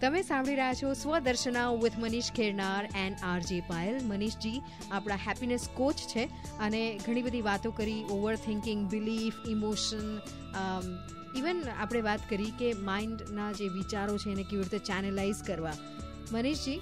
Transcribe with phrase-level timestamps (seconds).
[0.00, 6.02] તમે સાંભળી રહ્યા છો Swadarshana with Manish Khernar and RJ Payal Manishji, આપણા હેપીનેસ કોચ
[6.12, 6.26] છે
[6.58, 10.06] અને ઘણી બધી વાતો કરી over thinking belief emotion
[11.40, 15.74] even આપણે વાત કરી કે માઇન્ડના જે વિચારો છે એને કેવી રીતે ચેનલાઇઝ કરવા.
[16.32, 16.78] મનીષજી,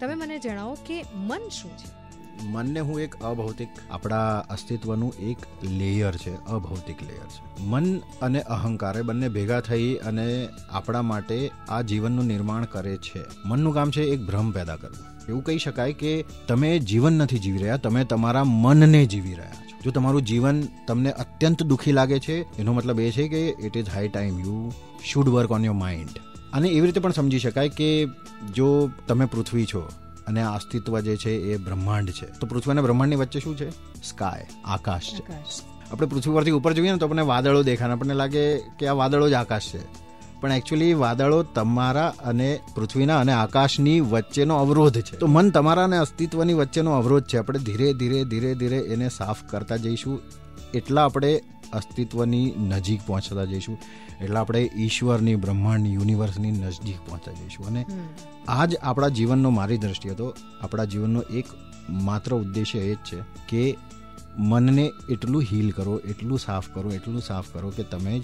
[0.00, 1.99] તમે મને જણાવો કે મન શું છે?
[2.42, 7.62] મનને હું એક અભૌતિક, આપણા અસ્તિત્વનું એક લેયર છે, અભૌતિક લેયર છે.
[7.62, 13.20] મન અને અહંકાર એ બંને ભેગા થઈ અને આપણા માટે આ જીવનનું નિર્માણ કરે છે.
[13.44, 15.28] મનનું કામ છે એક ભ્રમ પેદા કરવું.
[15.28, 19.80] એવું કહી શકાય કે તમે જીવન નથી જીવી રહ્યા, તમે તમારા મનને જીવી રહ્યા છો.
[19.84, 23.88] જો તમારું જીવન તમને અત્યંત દુઃખી લાગે છે, એનો મતલબ એ છે કે it is
[23.88, 24.72] high time you
[25.04, 26.08] should work on your mind
[26.52, 28.06] અને એવી રીતે પણ સમજી શકાય કે
[28.54, 29.88] જો તમે પૃથ્વી છો
[30.26, 32.26] અને આ અસ્તિત્વ જે છે એ બ્રહ્માંડ છે.
[32.26, 33.70] તો પૃથ્વી અને બ્રહ્માંડની વચ્ચે શું છે?
[34.02, 35.22] સ્કાય આકાશ છે.
[35.92, 39.30] આપણે પૃથ્વી પરથી ઉપર જોઈએ ને તો આપણને વાદળો દેખાય આપણને લાગે કે આ વાદળો
[39.30, 40.10] જ આકાશ છે.
[40.40, 45.16] પણ એકચ્યુઅલી વાદળો તમારા અને પૃથ્વીના અને આકાશની વચ્ચેનો અવરોધ છે.
[45.16, 47.38] તો મન તમારા અને અસ્તિત્વની વચ્ચેનો અવરોધ છે.
[47.38, 50.20] આપણે ધીરે ધીરે ધીરે ધીરે એને સાફ કરતા જઈશું.
[50.74, 53.78] એટલા આપણે અસ્તિત્વની નજીક પહોંચતા જઈશું.
[54.20, 57.66] એટલે આપણે ઈશ્વરની બ્રહ્માંડની યુનિવર્સની નજીક પહોંચતા જઈશું.
[57.66, 57.86] અને
[58.48, 61.44] આ જ આપણા જીવનનો મારી દ્રષ્ટિએ તો આપણા જીવનનો એક
[61.88, 63.16] માત્ર ઉદ્દેશ્ય એ જ છે
[63.48, 63.76] કે
[64.38, 68.22] મનને એટલું હીલ કરો એટલું સાફ કરો એટલું સાફ કરો કે તમે જ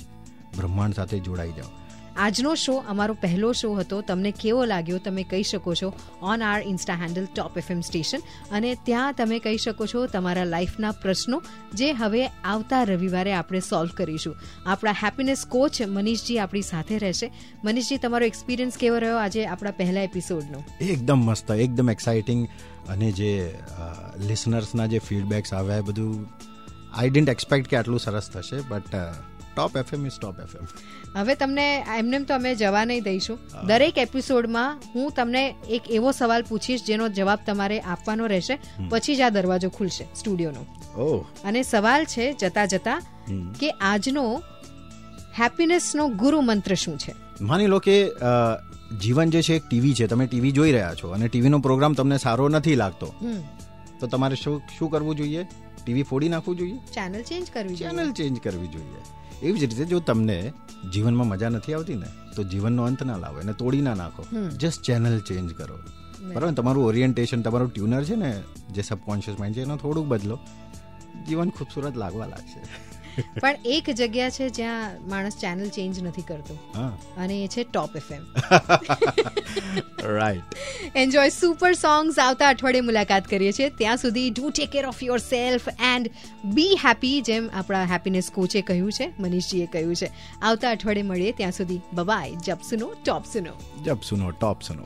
[0.57, 1.86] બ્રહ્માંડ સાથે જોડાઈ જાઓ.
[2.17, 3.97] આજનો શો અમારો પહેલો શો હતો.
[4.09, 5.89] તમને કેવો લાગ્યો તમે કહી શકો છો
[6.23, 10.93] on our Insta handle Top FM station અને ત્યાં તમે કહી શકો છો તમારા લાઈફના
[11.03, 11.41] પ્રશ્નો
[11.75, 12.23] જે હવે
[12.53, 14.35] આવતા રવિવારે આપણે સોલ્વ કરીશું.
[14.67, 17.31] આપણા હેપીનેસ કોચ મનીષજી આપણી સાથે રહેશે.
[17.65, 22.49] મનીષજી, તમારો એક્સપિરિયન્સ કેવો રહ્યો આજે આપણા પહેલા એપિસોડનો એકદમ મસ્ત, એકદમ એક્સાઇટિંગ
[22.89, 23.33] અને જે
[24.29, 26.29] લિસનર્સના જે ફીડબેક્સ આવ્યા એ બધું
[26.97, 28.95] આઈ ડિન્ટ એક્સપેક્ટ કે આટલું સરસ થશે but
[29.57, 30.65] Top FM is Top FM
[31.17, 31.67] હવે તમને
[31.99, 33.39] એમને તો અમે જવા નહીં દઈશું.
[33.67, 38.57] દરેક એપિસોડમાં હું તમને એક એવો સવાલ પૂછીશ જેનો જવાબ તમારે આપવાનો રહેશે.
[38.91, 40.63] પછી જ આ દરવાજો ખુલશે સ્ટુડિયોનો.
[41.45, 42.99] અને સવાલ છે જતા જતા
[43.61, 44.25] કે આજનો
[45.41, 47.13] હેપીનેસનો ગુરુ મંત્ર શું છે?
[47.41, 47.97] માની લો કે
[49.03, 52.19] જીવન જે છે એક ટીવી છે તમે ટીવી જોઈ રહ્યા છો અને ટીવીનો પ્રોગ્રામ તમને
[52.25, 53.09] સારો નથી લાગતો.
[54.01, 55.43] તો તમારે શું શું કરવું જોઈએ?
[55.85, 56.79] ટીવી ફોડી નાખવું જોઈએ?
[56.95, 59.01] ચેનલ ચેન્જ કરવી ચેનલ ચેન્જ કરવી જોઈએ.
[59.43, 60.53] એવી જ રીતે જો તમને
[60.93, 64.27] જીવનમાં મજા નથી આવતી ને તો જીવનનો અંત ના લાવો એને તોડી ના નાખો.
[64.49, 65.79] જસ્ટ ચેનલ ચેન્જ કરો.
[66.35, 66.51] બરાબર?
[66.51, 70.39] તમારું ઓરિએન્ટેશન તમારું ટ્યુનર છે ને જે સબકોન્શિયસ માઇન્ડ છે એનો થોડુંક બદલો.
[71.29, 72.61] જીવન ખૂબસૂરત લાગવા લાગશે.
[73.43, 76.59] પણ એક જગ્યા છે જ્યાં માણસ ચેનલ ચેન્જ નથી કરતો.
[77.19, 78.23] અને એ છે Top FM
[80.05, 80.45] right
[80.95, 83.69] enjoy super songs આવતા અઠવાડિયે મુલાકાત કરીએ છીએ.
[83.69, 86.11] ત્યાં સુધી do take care of yourself and
[86.45, 90.11] be happy જેમ આપણા હેપીનેસ કોચે કહ્યું છે મનીષજીએ કહ્યું છે.
[90.43, 91.33] આવતા અઠવાડિયે મળીએ.
[91.33, 93.53] ત્યાં સુધી બબાય જબ સુનો ટોપ સુનો.
[93.85, 94.85] જબ સુનો ટોપ સુનો.